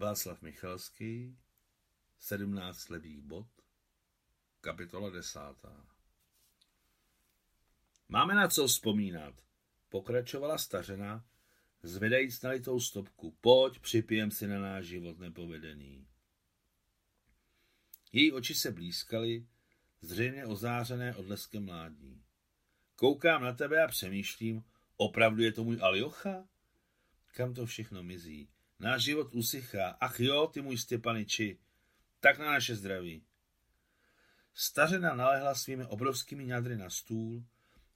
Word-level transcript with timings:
Václav 0.00 0.42
Michalský, 0.42 1.38
17 2.18 2.88
levých 2.88 3.20
bod, 3.20 3.46
kapitola 4.60 5.10
desátá. 5.10 5.86
Máme 8.08 8.34
na 8.34 8.48
co 8.48 8.66
vzpomínat, 8.66 9.34
pokračovala 9.88 10.58
stařena, 10.58 11.24
zvedajíc 11.82 12.42
nalitou 12.42 12.80
stopku. 12.80 13.36
Pojď, 13.40 13.78
připijem 13.78 14.30
si 14.30 14.46
na 14.46 14.60
náš 14.60 14.84
život 14.86 15.18
nepovedený. 15.18 16.06
Její 18.12 18.32
oči 18.32 18.54
se 18.54 18.72
blízkaly, 18.72 19.46
zřejmě 20.00 20.46
ozářené 20.46 21.16
odleskem 21.16 21.64
mládí. 21.64 22.24
Koukám 22.96 23.42
na 23.42 23.52
tebe 23.52 23.84
a 23.84 23.88
přemýšlím, 23.88 24.64
opravdu 24.96 25.42
je 25.42 25.52
to 25.52 25.64
můj 25.64 25.78
Aljocha? 25.82 26.48
Kam 27.34 27.54
to 27.54 27.66
všechno 27.66 28.02
mizí? 28.02 28.48
Náš 28.80 29.02
život 29.02 29.34
usychá. 29.34 29.96
Ach 30.00 30.20
jo, 30.20 30.46
ty 30.46 30.62
můj 30.62 30.78
Stěpaniči, 30.78 31.58
tak 32.20 32.38
na 32.38 32.46
naše 32.46 32.76
zdraví. 32.76 33.24
Stařena 34.54 35.14
nalehla 35.14 35.54
svými 35.54 35.84
obrovskými 35.84 36.46
ňadry 36.46 36.76
na 36.76 36.90
stůl 36.90 37.44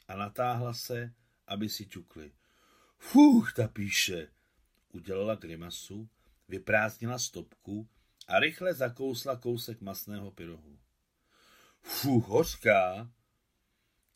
a 0.08 0.16
natáhla 0.16 0.74
se, 0.74 1.14
aby 1.46 1.68
si 1.68 1.86
ťukli. 1.86 2.32
Fuch, 2.98 3.52
ta 3.52 3.68
píše. 3.68 4.28
Udělala 4.92 5.34
grimasu, 5.34 6.08
vyprázdnila 6.48 7.18
stopku 7.18 7.88
a 8.28 8.38
rychle 8.38 8.74
zakousla 8.74 9.36
kousek 9.36 9.80
masného 9.80 10.30
pyrohu. 10.30 10.78
Fuch, 11.82 12.28
hořká, 12.28 13.10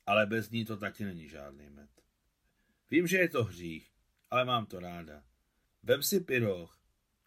ale 0.07 0.27
bez 0.27 0.51
ní 0.51 0.65
to 0.65 0.77
taky 0.77 1.05
není 1.05 1.29
žádný 1.29 1.71
med. 1.71 1.91
Vím, 2.91 3.07
že 3.07 3.17
je 3.17 3.29
to 3.29 3.45
hřích, 3.45 3.93
ale 4.31 4.45
mám 4.45 4.67
to 4.67 4.81
ráda. 4.81 5.28
Vem 5.89 6.03
si 6.03 6.21
pyroch, 6.21 6.79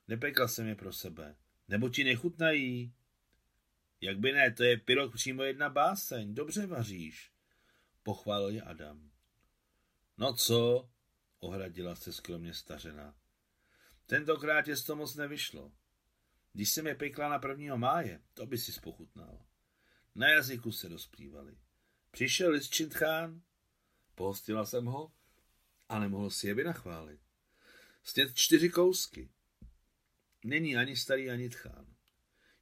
nepekla 0.08 0.48
jsem 0.48 0.68
je 0.68 0.76
pro 0.76 0.94
sebe, 0.94 1.36
nebo 1.68 1.90
ti 1.90 2.04
nechutnají. 2.04 2.94
Jak 4.02 4.20
by 4.20 4.32
ne, 4.32 4.52
to 4.52 4.64
je 4.64 4.78
pyroch 4.78 5.14
přímo 5.14 5.44
jedna 5.44 5.70
báseň, 5.70 6.36
dobře 6.36 6.68
vaříš, 6.68 7.32
pochválil 8.04 8.50
je 8.50 8.62
Adam. 8.62 9.12
No 10.18 10.34
co, 10.34 10.90
ohradila 11.40 11.96
se 11.96 12.14
skromně 12.14 12.54
stařena. 12.54 13.16
Tentokrát 14.06 14.68
je 14.68 14.78
to 14.78 14.96
moc 14.96 15.16
nevyšlo. 15.16 15.72
Když 16.54 16.70
jsem 16.70 16.88
je 16.88 16.96
pekla 16.96 17.30
na 17.30 17.40
prvního 17.40 17.78
máje, 17.78 18.22
to 18.34 18.46
by 18.46 18.58
si 18.58 18.72
spochutnal. 18.72 19.46
Na 20.16 20.30
jazyku 20.30 20.72
se 20.72 20.88
rozplývali. 20.88 21.58
Přišel 22.12 22.52
Lisčintchán, 22.52 23.42
pohostila 24.16 24.66
jsem 24.66 24.86
ho 24.86 25.12
a 25.90 26.00
nemohl 26.00 26.30
si 26.30 26.48
je 26.48 26.54
vynachválit. 26.54 27.31
Sněd 28.04 28.36
čtyři 28.36 28.70
kousky. 28.70 29.30
Není 30.46 30.78
ani 30.78 30.96
starý, 30.96 31.30
ani 31.30 31.50
tchán. 31.50 31.96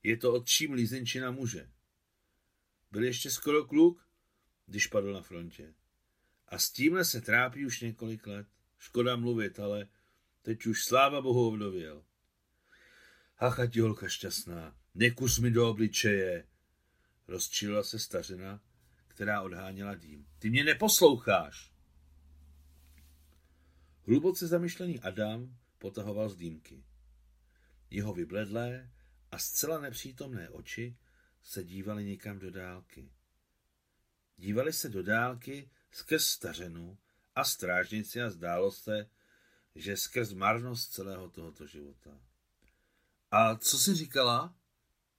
Je 0.04 0.18
to 0.18 0.34
od 0.34 0.48
čím 0.48 0.73
lízenčina 0.73 1.32
muže. 1.32 1.70
Byl 2.92 3.04
ještě 3.04 3.32
skoro 3.32 3.66
kluk, 3.66 4.08
když 4.66 4.88
padl 4.88 5.14
na 5.14 5.22
frontě. 5.22 5.73
A 6.48 6.60
s 6.60 6.72
tímhle 6.72 7.06
se 7.06 7.22
trápí 7.22 7.66
už 7.66 7.82
několik 7.82 8.28
let. 8.28 8.48
Škoda 8.78 9.16
mluvit, 9.16 9.60
ale 9.60 9.88
teď 10.42 10.66
už 10.66 10.86
sláva 10.86 11.22
bohu 11.22 11.48
ovdověl. 11.48 12.06
Ach, 13.38 13.60
ať 13.60 13.78
holka 13.78 14.10
šťastná, 14.10 14.76
nekus 14.95 15.40
mi 15.40 15.52
do 15.52 15.70
obličeje. 15.70 16.48
Rozčilila 17.28 17.84
se 17.84 18.00
stařena, 18.00 18.62
která 19.08 19.42
odháněla 19.42 19.95
dým. 19.95 20.28
Ty 20.40 20.50
mě 20.50 20.64
neposloucháš. 20.64 21.69
Hluboce 24.10 24.48
zamyšlený 24.48 25.00
Adam 25.00 25.58
potahoval 25.78 26.30
z 26.30 26.36
dýmky. 26.36 26.84
Jeho 27.90 28.14
vybledlé 28.14 28.90
a 29.32 29.40
zcela 29.40 29.80
nepřítomné 29.80 30.50
oči 30.50 30.98
se 31.44 31.64
dívaly 31.64 32.06
někam 32.06 32.40
do 32.40 32.52
dálky. 32.52 33.12
Dívali 34.38 34.73
se 34.73 34.89
do 34.89 35.04
dálky 35.04 35.70
skrz 35.92 36.26
stařenu 36.26 36.98
a 37.36 37.44
strážnici 37.44 38.22
a 38.22 38.30
zdálo 38.30 38.72
se, 38.72 39.10
že 39.76 39.98
skrz 39.98 40.33
marnost 40.33 40.94
celého 40.94 41.30
tohoto 41.30 41.67
života. 41.67 42.22
A 43.32 43.56
co 43.56 43.80
jsi 43.80 43.95
říkala? 43.95 44.56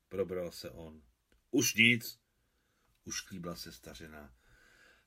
Probral 0.09 0.51
se 0.51 0.71
on. 0.71 1.03
Už 1.51 1.75
nic, 1.75 2.19
už 3.05 3.21
klíbla 3.21 3.57
se 3.57 3.73
stařena. 3.73 4.35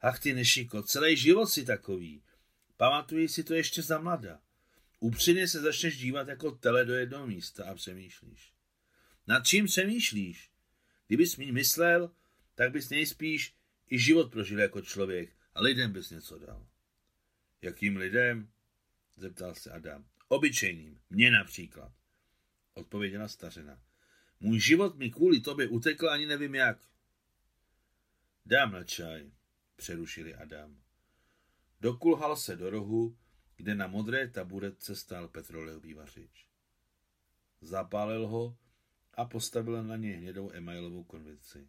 Ach 0.02 0.20
ty 0.20 0.34
nešiko, 0.34 0.84
celý 0.84 1.18
život 1.18 1.48
si 1.48 1.66
takový. 1.66 2.24
Pamatuji 2.78 3.28
si 3.28 3.44
to 3.44 3.54
ještě 3.54 3.82
za 3.82 4.00
mlada. 4.00 4.42
Upřímně 5.00 5.48
se 5.48 5.62
začneš 5.62 5.98
dívat 5.98 6.28
jako 6.28 6.52
tele 6.52 6.86
do 6.86 6.94
jednoho 6.94 7.28
místa 7.28 7.66
a 7.66 7.76
přemýšlíš. 7.76 8.54
Nad 9.28 9.48
čím 9.48 9.66
přemýšlíš? 9.66 10.52
Kdybys 11.08 11.38
mi 11.38 11.52
myslel, 11.52 12.12
tak 12.56 12.72
bys 12.72 12.90
nejspíš 12.90 13.56
i 13.90 14.00
život 14.00 14.32
prožil 14.32 14.60
jako 14.60 14.82
člověk 14.82 15.36
a 15.54 15.62
lidem 15.62 15.92
bys 15.92 16.10
něco 16.10 16.40
dal. 16.40 16.68
Jakým 17.62 17.98
lidem? 17.98 18.52
Zeptal 19.16 19.56
se 19.56 19.72
Adam. 19.72 20.06
Obyčejným, 20.28 21.02
mně 21.10 21.32
například. 21.32 21.92
Odpověděla 22.74 23.28
stařena. 23.28 23.82
Můj 24.40 24.60
život 24.60 24.98
mi 24.98 25.12
kvůli 25.12 25.42
tobě 25.42 25.68
utekl 25.68 26.10
ani 26.10 26.26
nevím 26.26 26.56
jak. 26.56 26.78
Dám 28.46 28.72
na 28.72 28.84
čaj, 28.84 29.32
přerušili 29.76 30.36
Adam. 30.36 30.83
Dokulhal 31.84 32.36
se 32.36 32.56
do 32.56 32.70
rohu, 32.70 33.18
kde 33.56 33.76
na 33.76 33.88
modré 33.88 34.28
taburetce 34.28 34.96
stál 34.96 35.28
petroleový 35.28 35.94
vařič. 35.94 36.48
Zapálil 37.62 38.28
ho 38.28 38.58
a 39.14 39.26
postavil 39.26 39.84
na 39.84 39.96
něj 39.96 40.14
hnědou 40.14 40.52
emailovou 40.52 41.04
konvici. 41.04 41.68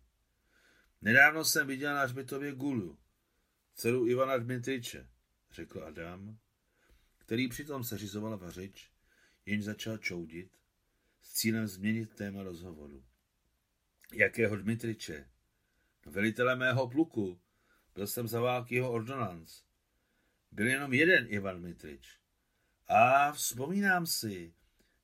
Nedávno 1.02 1.44
jsem 1.44 1.66
viděl 1.66 1.94
na 1.94 2.04
hřbitově 2.04 2.52
Gulu, 2.52 2.98
dceru 3.74 4.06
Ivana 4.06 4.38
Dmitriče, 4.38 5.08
řekl 5.50 5.84
Adam, 5.84 6.38
který 7.18 7.48
přitom 7.48 7.84
seřizoval 7.84 8.38
vařič, 8.38 8.90
jenž 9.46 9.64
začal 9.64 9.98
čoudit, 9.98 10.50
s 11.20 11.32
cílem 11.32 11.66
změnit 11.66 12.14
téma 12.14 12.42
rozhovoru. 12.42 13.04
Jakého 14.12 14.56
Dmitriče? 14.56 15.30
Velitele 16.06 16.56
mého 16.56 16.88
pluku. 16.88 17.40
Byl 17.94 18.06
jsem 18.06 18.28
za 18.28 18.40
války 18.40 18.74
jeho 18.74 18.92
ordonanc. 18.92 19.64
Byl 20.54 20.66
jenom 20.66 20.92
jeden 20.92 21.26
Ivan 21.28 21.60
Mitrič. 21.60 22.18
A 22.88 23.32
vzpomínám 23.32 24.06
si, 24.06 24.54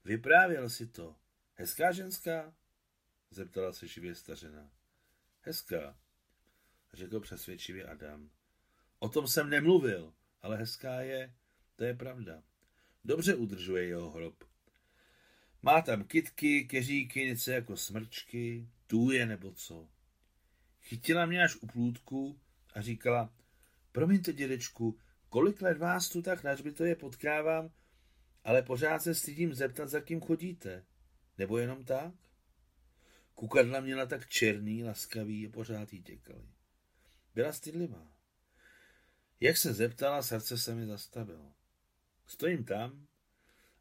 vyprávěl 0.04 0.70
si 0.70 0.86
to. 0.86 1.16
Hezká 1.54 1.92
ženská? 1.92 2.54
Zeptala 3.30 3.72
se 3.72 3.86
živě 3.86 4.14
stařena. 4.14 4.70
Hezká, 5.40 5.98
řekl 6.92 7.20
přesvědčivě 7.20 7.84
Adam. 7.84 8.30
O 8.98 9.08
tom 9.08 9.28
jsem 9.28 9.50
nemluvil, 9.50 10.14
ale 10.42 10.56
hezká 10.56 11.00
je, 11.00 11.34
to 11.76 11.84
je 11.84 11.94
pravda. 11.94 12.42
Dobře 13.04 13.34
udržuje 13.34 13.86
jeho 13.86 14.10
hrob. 14.10 14.44
Má 15.62 15.82
tam 15.82 16.04
kitky, 16.04 16.64
keříky, 16.64 17.26
něco 17.26 17.50
jako 17.50 17.76
smrčky, 17.76 18.68
tůje 18.86 19.26
nebo 19.26 19.52
co. 19.52 19.88
Chytila 20.82 21.26
mě 21.26 21.44
až 21.44 21.56
u 21.56 21.66
plůdku 21.66 22.40
a 22.74 22.80
říkala, 22.80 23.34
promiňte, 23.92 24.32
dědečku, 24.32 24.98
kolik 25.30 25.62
let 25.62 25.78
vás 25.78 26.08
tu 26.08 26.22
tak 26.22 26.44
hřbitově 26.44 26.96
potkávám, 26.96 27.70
ale 28.44 28.62
pořád 28.62 29.02
se 29.02 29.14
stydím 29.14 29.54
zeptat, 29.54 29.88
za 29.88 30.00
kým 30.00 30.20
chodíte. 30.20 30.84
Nebo 31.38 31.58
jenom 31.58 31.84
tak? 31.84 32.14
Kukadla 33.34 33.80
měla 33.80 34.06
tak 34.06 34.28
černý, 34.28 34.84
laskavý 34.84 35.46
a 35.46 35.50
pořád 35.50 35.92
jí 35.92 36.02
těkaly. 36.02 36.48
Byla 37.34 37.52
stydlivá. 37.52 38.12
Jak 39.40 39.56
se 39.56 39.72
zeptala, 39.72 40.22
srdce 40.22 40.58
se 40.58 40.74
mi 40.74 40.86
zastavilo. 40.86 41.54
Stojím 42.26 42.64
tam 42.64 43.06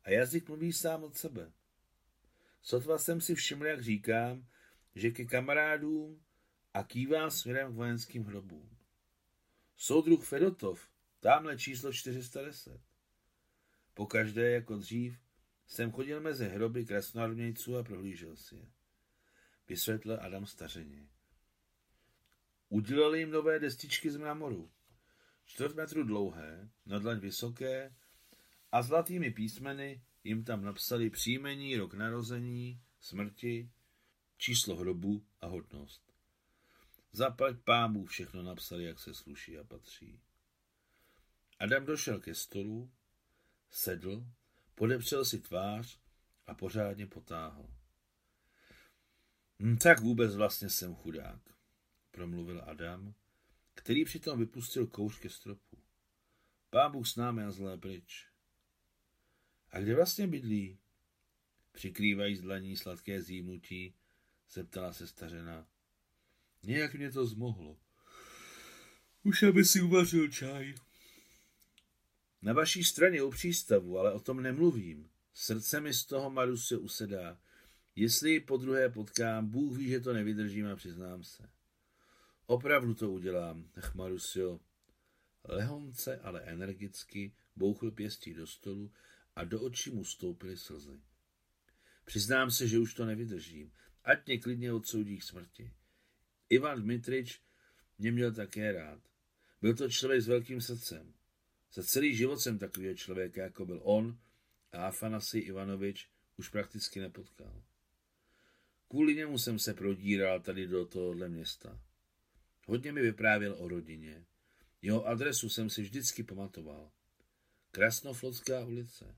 a 0.04 0.12
jazyk 0.12 0.48
mluví 0.48 0.74
sám 0.74 1.04
od 1.04 1.18
sebe. 1.18 1.52
Sotva 2.62 2.98
jsem 2.98 3.22
si 3.22 3.36
všiml, 3.36 3.66
jak 3.66 3.84
říkám, 3.84 4.48
že 4.96 5.12
ke 5.12 5.26
kamarádům 5.26 6.24
a 6.74 6.84
kývám 6.84 7.32
směrem 7.32 7.72
k 7.72 7.76
vojenským 7.76 8.26
hrobům. 8.26 8.78
Soudruh 9.76 10.26
Fedotov, 10.26 10.90
tamhle 11.20 11.58
číslo 11.58 11.94
410. 11.94 12.82
Pokaždé, 13.94 14.52
jako 14.52 14.78
dřív, 14.78 15.20
jsem 15.68 15.92
chodil 15.92 16.22
mezi 16.22 16.46
hroby 16.46 16.86
krasnoarmějců 16.86 17.78
a 17.78 17.84
prohlížel 17.84 18.36
si 18.36 18.56
je. 18.56 18.68
Vysvětlil 19.68 20.20
Adam 20.22 20.46
stařeně. 20.46 21.08
Udělali 22.70 23.20
jim 23.20 23.32
nové 23.32 23.60
destičky 23.60 24.12
z 24.12 24.18
mramoru. 24.18 24.72
Čtvrt 25.46 25.76
metru 25.76 26.04
dlouhé, 26.04 26.70
na 26.86 27.00
dlaň 27.00 27.20
vysoké 27.20 27.96
a 28.72 28.82
zlatými 28.82 29.32
písmeny 29.32 30.02
jim 30.24 30.44
tam 30.44 30.64
napsali 30.64 31.10
příjmení, 31.10 31.78
rok 31.78 31.94
narození, 31.94 32.82
smrti, 33.02 33.72
číslo 34.38 34.76
hrobu 34.76 35.26
a 35.42 35.48
hodnost. 35.48 36.14
Zaplať 37.12 37.56
pámu 37.64 38.06
všechno 38.06 38.44
napsali, 38.44 38.84
jak 38.84 39.00
se 39.00 39.14
sluší 39.14 39.58
a 39.58 39.64
patří. 39.64 40.20
Adam 41.60 41.86
došel 41.86 42.20
ke 42.20 42.36
stolu, 42.36 42.92
sedl, 43.70 44.26
podepřel 44.76 45.26
si 45.26 45.40
tvář 45.40 46.00
a 46.48 46.54
pořádně 46.54 47.08
potáhl. 47.08 47.70
Hm, 49.60 49.78
tak 49.78 50.00
vůbec 50.00 50.36
vlastně 50.36 50.70
jsem 50.70 50.96
chudák, 50.96 51.42
promluvil 52.12 52.64
Adam, 52.66 53.14
který 53.74 54.06
přitom 54.06 54.40
vypustil 54.40 54.88
kouř 54.88 55.20
ke 55.20 55.30
stropu. 55.30 55.78
Pán 56.70 56.92
Bůh 56.92 57.08
s 57.08 57.16
námi 57.16 57.44
a 57.44 57.52
zlé 57.52 57.78
pryč. 57.78 58.28
A 59.72 59.80
kde 59.80 59.96
vlastně 59.96 60.28
bydlí? 60.28 60.80
Přikrývají 61.72 62.36
z 62.36 62.42
dlaní 62.42 62.78
sladké 62.78 63.22
zívnutí, 63.22 63.96
zeptala 64.52 64.94
se 64.94 65.08
stařena. 65.08 65.68
Nějak 66.64 66.94
mě 66.94 67.12
to 67.12 67.26
zmohlo. 67.26 67.78
Už 69.24 69.44
aby 69.44 69.66
si 69.66 69.82
uvařil 69.82 70.28
čaj. 70.28 70.76
Na 72.42 72.54
vaší 72.54 72.84
straně 72.84 73.24
u 73.24 73.30
přístavu, 73.30 74.00
ale 74.00 74.14
o 74.14 74.20
tom 74.20 74.44
nemluvím. 74.44 75.10
Srdce 75.34 75.82
mi 75.82 75.94
z 75.94 76.06
toho 76.06 76.30
Maruse 76.30 76.78
usedá. 76.78 77.40
Jestli 77.96 78.32
ji 78.32 78.40
po 78.40 78.58
druhé 78.58 78.90
potkám, 78.90 79.48
Bůh 79.48 79.78
ví, 79.78 79.90
že 79.90 80.00
to 80.00 80.14
nevydržím 80.14 80.68
a 80.68 80.76
přiznám 80.76 81.24
se. 81.24 81.50
Opravdu 82.46 82.94
to 82.94 83.12
udělám, 83.12 83.70
ach 83.76 83.96
Marusio. 83.96 84.60
Lehonce, 85.44 86.20
ale 86.20 86.42
energicky 86.42 87.34
bouchl 87.56 87.92
pěstí 87.92 88.34
do 88.34 88.48
stolu 88.48 88.92
a 89.36 89.44
do 89.44 89.62
očí 89.62 89.92
mu 89.92 90.06
stoupily 90.06 90.58
slzy. 90.58 91.00
Přiznám 92.06 92.52
se, 92.52 92.68
že 92.68 92.80
už 92.80 92.94
to 92.94 93.06
nevydržím. 93.06 93.72
Ať 94.04 94.26
mě 94.26 94.40
klidně 94.40 94.74
odsoudí 94.74 95.18
k 95.18 95.24
smrti. 95.24 95.72
Ivan 96.50 96.82
Dmitrič 96.82 97.42
mě 97.98 98.12
měl 98.12 98.34
také 98.34 98.72
rád. 98.72 99.00
Byl 99.62 99.76
to 99.76 99.90
člověk 99.90 100.22
s 100.22 100.28
velkým 100.28 100.62
srdcem. 100.62 101.14
Za 101.74 101.84
celý 101.84 102.16
život 102.16 102.40
jsem 102.40 102.60
takového 102.60 102.96
člověka, 102.96 103.42
jako 103.42 103.66
byl 103.66 103.80
on 103.84 104.20
a 104.72 104.88
Afanasij 104.88 105.42
Ivanovič, 105.42 106.10
už 106.38 106.50
prakticky 106.50 107.00
nepotkal. 107.00 107.64
Kvůli 108.90 109.16
němu 109.16 109.38
jsem 109.38 109.60
se 109.60 109.74
prodíral 109.74 110.40
tady 110.40 110.68
do 110.68 110.86
tohohle 110.86 111.30
města. 111.30 111.82
Hodně 112.66 112.92
mi 112.92 113.02
vyprávěl 113.02 113.56
o 113.60 113.68
rodině. 113.68 114.26
Jeho 114.82 115.06
adresu 115.06 115.50
jsem 115.50 115.70
si 115.70 115.82
vždycky 115.82 116.24
pamatoval. 116.24 116.92
Krasnoflotská 117.72 118.66
ulice. 118.66 119.16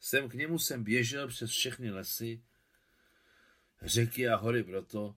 Sem 0.00 0.28
k 0.28 0.34
němu 0.34 0.58
jsem 0.58 0.84
běžel 0.84 1.28
přes 1.28 1.50
všechny 1.50 1.90
lesy, 1.90 2.42
řeky 3.82 4.28
a 4.28 4.36
hory 4.36 4.64
proto, 4.64 5.16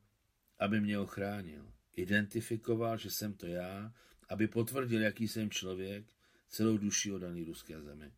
aby 0.60 0.82
mě 0.82 1.00
ochránil. 1.00 1.74
Identifikoval, 1.96 2.98
že 2.98 3.12
jsem 3.12 3.34
to 3.34 3.48
já, 3.48 3.94
aby 4.30 4.48
potvrdil, 4.48 5.02
jaký 5.02 5.28
jsem 5.28 5.50
člověk, 5.50 6.06
celou 6.54 6.78
duši 6.78 7.12
odaný 7.12 7.44
ruské 7.44 7.82
zemi. 7.82 8.12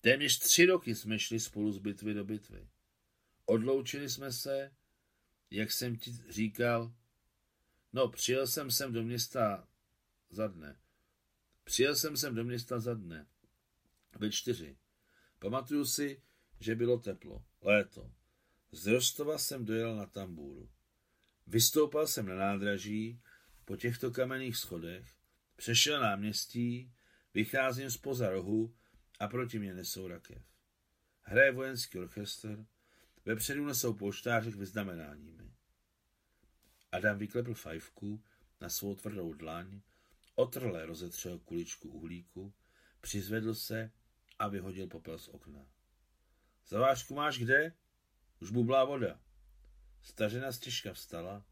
Téměř 0.00 0.38
tři 0.38 0.66
roky 0.66 0.94
jsme 0.94 1.18
šli 1.18 1.40
spolu 1.40 1.72
z 1.72 1.78
bitvy 1.78 2.14
do 2.14 2.24
bitvy. 2.24 2.68
Odloučili 3.44 4.10
jsme 4.10 4.32
se, 4.32 4.70
jak 5.50 5.72
jsem 5.72 5.96
ti 5.96 6.12
říkal, 6.28 6.94
no 7.92 8.08
přijel 8.08 8.46
jsem 8.46 8.70
sem 8.70 8.92
do 8.92 9.02
města 9.02 9.68
za 10.30 10.48
dne. 10.48 10.80
Přijel 11.64 11.96
jsem 11.96 12.16
sem 12.16 12.34
do 12.34 12.44
města 12.44 12.80
za 12.80 12.94
dne. 12.94 13.26
Ve 14.18 14.30
čtyři. 14.30 14.78
Pamatuju 15.38 15.84
si, 15.84 16.22
že 16.60 16.74
bylo 16.74 16.98
teplo. 16.98 17.44
Léto. 17.60 18.12
Z 18.72 18.86
Rostova 18.86 19.38
jsem 19.38 19.64
dojel 19.64 19.96
na 19.96 20.06
tambůru. 20.06 20.70
Vystoupal 21.46 22.06
jsem 22.06 22.26
na 22.26 22.34
nádraží, 22.34 23.20
po 23.64 23.76
těchto 23.76 24.10
kamenných 24.10 24.56
schodech, 24.56 25.14
přešel 25.56 26.00
náměstí, 26.00 26.92
vycházím 27.34 27.90
z 27.90 27.96
poza 27.96 28.30
rohu 28.30 28.74
a 29.18 29.28
proti 29.28 29.58
mě 29.58 29.74
nesou 29.74 30.08
rakev. 30.08 30.42
Hraje 31.22 31.52
vojenský 31.52 31.98
orchestr, 31.98 32.66
vepředu 33.24 33.66
nesou 33.66 33.94
polštářek 33.94 34.54
vyznamenáními. 34.54 35.52
Adam 36.92 37.18
vyklepl 37.18 37.54
fajfku 37.54 38.24
na 38.60 38.68
svou 38.68 38.94
tvrdou 38.94 39.32
dlaň, 39.32 39.80
otrle 40.34 40.86
rozetřel 40.86 41.38
kuličku 41.38 41.88
uhlíku, 41.88 42.54
přizvedl 43.00 43.54
se 43.54 43.90
a 44.38 44.48
vyhodil 44.48 44.86
popel 44.86 45.18
z 45.18 45.28
okna. 45.28 45.66
Zavážku 46.68 47.14
máš 47.14 47.38
kde? 47.38 47.72
Už 48.40 48.50
bublá 48.50 48.84
voda. 48.84 49.20
Stařena 50.02 50.52
stěžka 50.52 50.92
vstala 50.92 51.44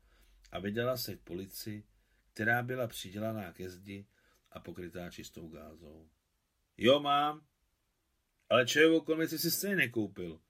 a 0.52 0.58
vydala 0.58 0.96
se 0.96 1.16
k 1.16 1.20
polici, 1.20 1.84
která 2.32 2.62
byla 2.62 2.86
přidělaná 2.86 3.52
ke 3.52 3.70
zdi 3.70 4.06
a 4.52 4.60
pokrytá 4.60 5.10
čistou 5.10 5.48
gázou. 5.48 6.08
Jo, 6.78 7.00
mám, 7.00 7.46
ale 8.50 8.66
čajovou 8.66 9.00
konvici 9.00 9.38
si 9.38 9.50
stejně 9.50 9.76
nekoupil. 9.76 10.40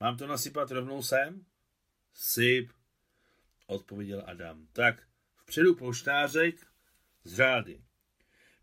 Mám 0.00 0.16
to 0.16 0.26
nasypat 0.26 0.70
rovnou 0.70 1.02
sem? 1.02 1.46
Syp, 2.12 2.70
odpověděl 3.66 4.22
Adam. 4.26 4.66
Tak, 4.72 5.08
vpředu 5.36 5.74
polštářek 5.74 6.66
z 7.24 7.34
řády. 7.34 7.82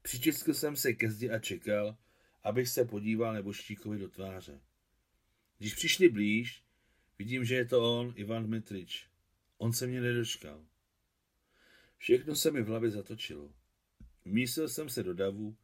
Přičiskl 0.02 0.54
jsem 0.54 0.76
se 0.76 0.94
ke 0.94 1.12
zdi 1.12 1.30
a 1.30 1.40
čekal, 1.40 1.98
abych 2.44 2.70
se 2.70 2.86
podíval 2.86 3.34
neboštíkovi 3.34 4.00
do 4.00 4.10
tváře. 4.10 4.62
Když 5.58 5.76
přišli 5.76 6.10
blíž, 6.10 6.64
vidím, 7.20 7.46
že 7.46 7.56
je 7.56 7.66
to 7.66 8.00
on, 8.00 8.14
Ivan 8.16 8.46
Dmitrič. 8.46 9.10
On 9.58 9.74
se 9.74 9.88
mě 9.88 10.02
nedočkal. 10.02 10.66
Všechno 11.98 12.36
se 12.36 12.52
mi 12.52 12.62
v 12.62 12.68
hlavě 12.68 12.90
zatočilo. 12.92 13.54
Mísil 14.26 14.70
jsem 14.70 14.90
se 14.90 15.04
do 15.04 15.14
davu 15.14 15.58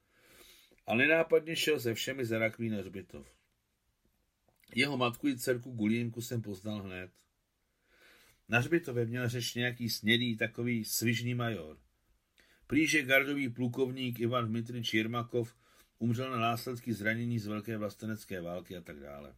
a 0.88 0.96
nenápadně 0.96 1.56
šel 1.56 1.80
se 1.80 1.94
všemi 1.94 2.26
za 2.26 2.40
rakví 2.40 2.70
na 2.70 2.78
hřbitov. 2.78 3.36
Jeho 4.76 4.98
matku 4.98 5.28
i 5.28 5.38
dcerku 5.38 5.72
Gulínku 5.72 6.22
jsem 6.22 6.42
poznal 6.42 6.82
hned. 6.82 7.12
Na 8.50 8.60
hřbitově 8.60 9.06
měl 9.06 9.30
řeč 9.30 9.56
nějaký 9.56 9.90
snědý, 9.90 10.38
takový 10.38 10.86
svižný 10.86 11.34
major. 11.34 11.78
Plíže 12.68 13.04
gardový 13.04 13.50
plukovník 13.50 14.20
Ivan 14.20 14.48
Dmitrič 14.48 14.94
Jirmakov 14.94 15.56
umřel 16.00 16.32
na 16.32 16.38
následky 16.38 16.94
zranění 16.94 17.40
z 17.40 17.48
velké 17.48 17.78
vlastenecké 17.78 18.42
války 18.42 18.78
a 18.78 18.82
tak 18.82 19.00
dále. 19.00 19.36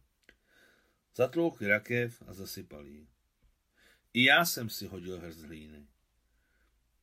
Zatloukli 1.16 1.66
rakev 1.66 2.22
a 2.26 2.34
zasypali 2.34 2.90
ji. 2.90 3.06
I 4.12 4.24
já 4.24 4.44
jsem 4.44 4.68
si 4.68 4.86
hodil 4.86 5.20
hrst 5.20 5.40
hlíny. 5.40 5.86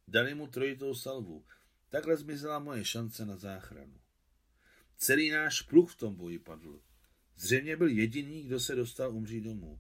Dali 0.07 0.35
mu 0.35 0.47
trojitou 0.47 0.95
salvu. 0.95 1.45
Takhle 1.91 2.17
zmizela 2.17 2.59
moje 2.59 2.85
šance 2.85 3.25
na 3.25 3.37
záchranu. 3.37 3.99
Celý 4.97 5.29
náš 5.29 5.61
pluh 5.61 5.91
v 5.91 5.95
tom 5.95 6.15
boji 6.15 6.39
padl. 6.39 6.81
Zřejmě 7.35 7.77
byl 7.77 7.87
jediný, 7.87 8.43
kdo 8.43 8.59
se 8.59 8.75
dostal 8.75 9.15
umřít 9.15 9.43
domů. 9.43 9.79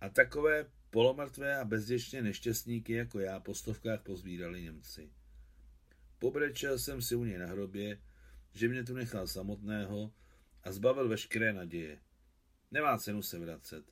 A 0.00 0.08
takové 0.08 0.70
polomrtvé 0.90 1.56
a 1.56 1.64
bezděčné 1.64 2.22
nešťastníky 2.22 2.92
jako 2.92 3.20
já 3.20 3.40
po 3.40 3.54
stovkách 3.54 4.02
pozbírali 4.02 4.62
Němci. 4.62 5.12
Pobrečel 6.18 6.78
jsem 6.78 7.02
si 7.02 7.14
u 7.14 7.24
něj 7.24 7.38
na 7.38 7.46
hrobě, 7.46 8.02
že 8.52 8.68
mě 8.68 8.84
tu 8.84 8.94
nechal 8.94 9.26
samotného 9.26 10.14
a 10.62 10.72
zbavil 10.72 11.08
veškeré 11.08 11.52
naděje. 11.52 12.00
Nemá 12.70 12.98
cenu 12.98 13.22
se 13.22 13.38
vracet. 13.38 13.84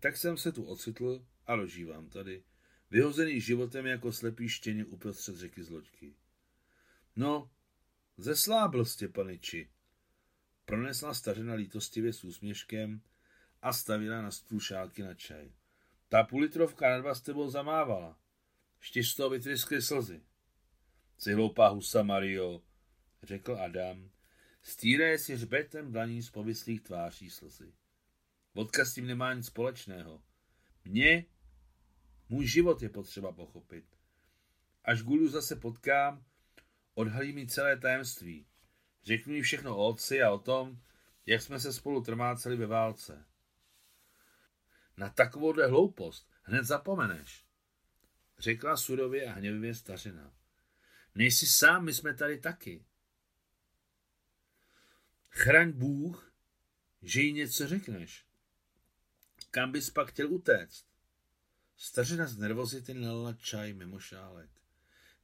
Tak 0.00 0.16
jsem 0.16 0.36
se 0.36 0.52
tu 0.52 0.64
ocitl 0.64 1.26
a 1.46 1.56
dožívám 1.56 2.08
tady, 2.08 2.44
vyhozený 2.90 3.40
životem 3.40 3.86
jako 3.86 4.12
slepý 4.12 4.48
štěně 4.48 4.84
uprostřed 4.84 5.36
řeky 5.36 5.62
z 5.62 5.70
loďky. 5.70 6.14
No, 7.16 7.50
zeslábl 8.16 8.84
Stěpaniči, 8.84 9.70
pronesla 10.64 11.14
stařena 11.14 11.54
lítostivě 11.54 12.12
s 12.12 12.24
úsměškem 12.24 13.00
a 13.62 13.72
stavila 13.72 14.22
na 14.22 14.30
stůl 14.30 14.60
šálky 14.60 15.02
na 15.02 15.14
čaj. 15.14 15.52
Ta 16.08 16.24
půlitrovka 16.24 16.90
nad 16.90 17.00
vás 17.00 17.20
tebou 17.20 17.50
zamávala. 17.50 18.18
Štěž 18.80 19.10
z 19.10 19.14
toho 19.14 19.30
vytryskly 19.30 19.82
slzy. 19.82 20.22
Jsi 21.18 21.32
hloupá 21.32 21.68
husa, 21.68 22.02
Mario, 22.02 22.62
řekl 23.22 23.56
Adam, 23.60 24.10
stýraje 24.62 25.18
si 25.18 25.34
hřbetem 25.34 25.92
dlaní 25.92 26.22
z 26.22 26.30
povislých 26.30 26.80
tváří 26.80 27.30
slzy. 27.30 27.72
Vodka 28.54 28.84
s 28.84 28.94
tím 28.94 29.06
nemá 29.06 29.34
nic 29.34 29.46
společného. 29.46 30.22
Mně, 30.84 31.24
můj 32.28 32.46
život 32.46 32.82
je 32.82 32.88
potřeba 32.88 33.32
pochopit. 33.32 33.84
Až 34.84 35.02
Gulu 35.02 35.28
zase 35.28 35.56
potkám, 35.56 36.24
odhalí 36.96 37.32
mi 37.32 37.46
celé 37.46 37.76
tajemství. 37.76 38.46
Řeknu 39.04 39.34
jí 39.34 39.42
všechno 39.42 39.76
o 39.76 39.88
otci 39.88 40.22
a 40.22 40.30
o 40.30 40.38
tom, 40.38 40.80
jak 41.26 41.42
jsme 41.42 41.60
se 41.60 41.72
spolu 41.72 42.02
trmáceli 42.02 42.56
ve 42.56 42.66
válce. 42.66 43.24
Na 44.96 45.08
takovouhle 45.08 45.66
hloupost 45.66 46.30
hned 46.42 46.64
zapomeneš, 46.64 47.44
řekla 48.38 48.76
surově 48.76 49.26
a 49.26 49.32
hněvivě 49.32 49.74
stařina. 49.74 50.32
Nejsi 51.14 51.46
sám, 51.46 51.84
my 51.84 51.94
jsme 51.94 52.14
tady 52.14 52.38
taky. 52.38 52.84
Chraň 55.28 55.72
Bůh, 55.72 56.32
že 57.02 57.20
jí 57.20 57.32
něco 57.32 57.68
řekneš. 57.68 58.24
Kam 59.50 59.72
bys 59.72 59.90
pak 59.90 60.08
chtěl 60.08 60.32
utéct? 60.32 60.86
Stařina 61.76 62.26
z 62.26 62.36
nervozity 62.36 62.94
nalila 62.94 63.32
čaj 63.32 63.72
mimo 63.72 63.98
šálek. 63.98 64.50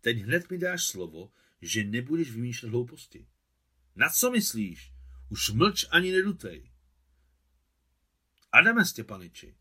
Teď 0.00 0.19
hned 0.19 0.50
mi 0.50 0.59
dáš 0.59 0.85
slovo, 0.85 1.33
že 1.62 1.85
nebudeš 1.85 2.31
vymýšlet 2.31 2.69
hlouposti. 2.69 3.28
Na 3.97 4.09
co 4.09 4.31
myslíš? 4.31 4.92
Už 5.28 5.50
mlč 5.50 5.87
ani 5.90 6.12
nedutej. 6.12 6.71
Adame 8.52 8.85
Stěpaniči. 8.85 9.57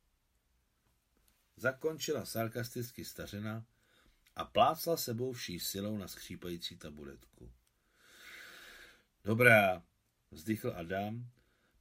Zakončila 1.58 2.25
sarkasticky 2.25 3.05
stařena 3.05 3.65
a 4.36 4.46
plácla 4.46 4.98
sebou 4.98 5.31
vší 5.34 5.60
silou 5.60 5.98
na 5.98 6.08
skřípající 6.08 6.77
taburetku. 6.77 7.51
Dobrá, 9.24 9.84
vzdychl 10.31 10.74
Adam, 10.75 11.29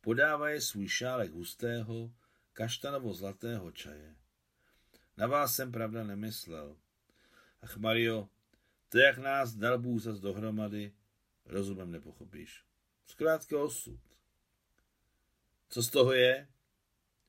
podávaje 0.00 0.60
svůj 0.60 0.88
šálek 0.88 1.32
hustého, 1.32 2.12
kaštanovo-zlatého 2.52 3.70
čaje. 3.70 4.16
Na 5.16 5.26
vás 5.26 5.54
jsem 5.54 5.72
pravda 5.72 6.04
nemyslel. 6.04 6.76
Ach 7.62 7.76
Mario, 7.76 8.28
to, 8.90 8.98
jak 8.98 9.18
nás 9.18 9.54
dal 9.54 9.78
Bůh 9.78 10.02
zas 10.02 10.20
dohromady, 10.20 10.92
rozumem 11.44 11.90
nepochopíš. 11.90 12.64
Zkrátka 13.06 13.62
osud. 13.62 14.00
Co 15.68 15.82
z 15.82 15.90
toho 15.90 16.12
je? 16.12 16.48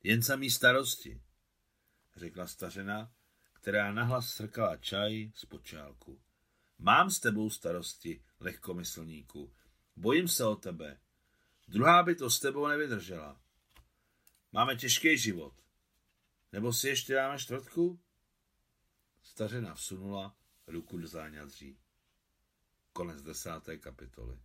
Jen 0.04 0.22
samý 0.22 0.50
starosti, 0.50 1.22
řekla 2.16 2.48
stařena, 2.48 3.14
která 3.54 3.94
nahlas 3.94 4.30
srkala 4.30 4.78
čaj 4.78 5.32
z 5.36 5.46
počálku. 5.46 6.22
Mám 6.80 7.12
s 7.12 7.20
tebou 7.20 7.50
starosti, 7.50 8.24
lehkomyslníku. 8.40 9.54
Bojím 9.96 10.28
se 10.28 10.46
o 10.46 10.56
tebe. 10.56 11.00
Druhá 11.68 12.04
by 12.04 12.16
to 12.16 12.30
s 12.30 12.40
tebou 12.40 12.68
nevydržela. 12.68 13.42
Máme 14.52 14.76
těžký 14.76 15.18
život. 15.18 15.54
Nebo 16.52 16.74
si 16.74 16.88
ještě 16.88 17.14
dáme 17.14 17.40
čtvrtku? 17.40 18.00
Stařena 19.24 19.76
vsunula 19.76 20.41
ruku 20.68 20.98
do 20.98 21.08
záňadří. 21.08 21.78
Konec 22.94 23.22
desáté 23.22 23.78
kapitoly. 23.78 24.40